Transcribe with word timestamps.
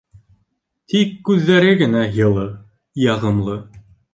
Тик 0.93 1.11
күҙҙәре 1.29 1.71
генә 1.83 2.03
йылы, 2.17 2.49
яғымлы. 3.07 3.63